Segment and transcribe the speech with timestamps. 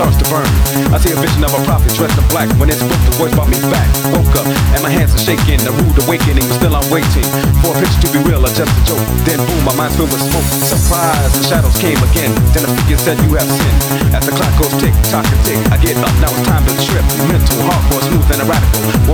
[0.00, 0.48] starts to burn.
[0.94, 2.48] I see a vision of a prophet dressed in black.
[2.56, 3.84] When it's booked, the voice brought me back.
[4.16, 5.60] Woke up and my hands are shaking.
[5.68, 7.26] A rude awakening, but still I'm waiting
[7.60, 9.04] for a picture to be real or just a joke.
[9.28, 10.48] Then boom, my mind's filled with smoke.
[10.64, 12.32] Surprise, the shadows came again.
[12.56, 14.16] Then the figure said you have sinned.
[14.16, 16.14] As the clock goes tick, tock and tick, I get up.
[16.24, 17.04] Now it's time to trip.
[17.28, 19.09] Mental, hardcore, smooth and radical.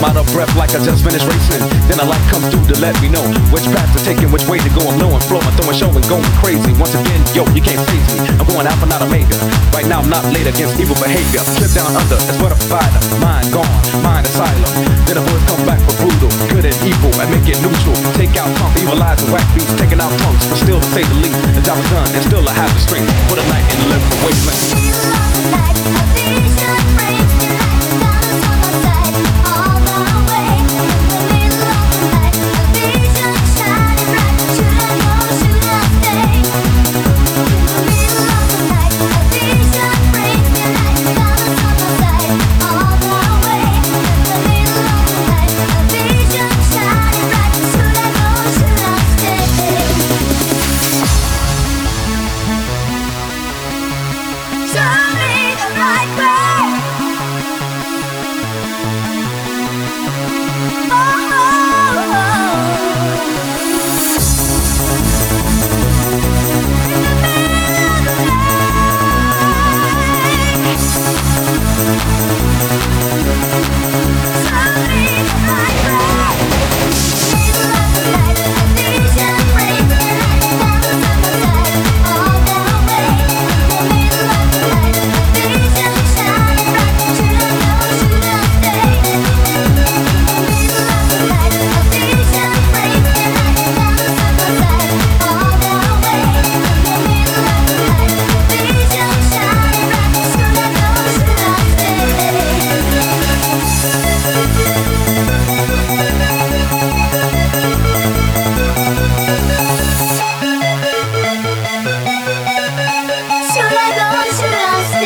[0.00, 1.60] I'm out of breath like I just finished racing.
[1.84, 3.20] Then a light comes through to let me know
[3.52, 4.80] which path to take and which way to go.
[4.88, 6.72] I'm low and flow, throwing show and going crazy.
[6.80, 8.24] Once again, yo, you can't phase me.
[8.40, 9.36] I'm going alpha, not omega.
[9.76, 11.44] Right now, I'm not late against evil behavior.
[11.44, 12.96] Slip down under, that's what a fighter.
[13.20, 13.68] Mind gone,
[14.00, 14.72] mind asylum.
[15.04, 17.92] Then the boys come back for brutal, good and evil, and make it neutral.
[18.16, 21.04] Take out pump, evil eyes and whack beats, taking out punks, but still to say
[21.04, 21.36] the least.
[21.52, 23.86] The job is done, and still I have the strength for the night in the
[23.92, 25.29] lyrical wasteland.